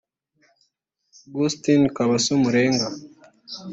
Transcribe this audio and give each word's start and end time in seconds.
Augustine 1.27 1.85
Kabaso 1.95 2.31
Mulenga 2.41 2.87